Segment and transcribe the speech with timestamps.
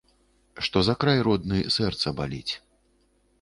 [0.67, 2.53] Што за край родны сэрца баліць.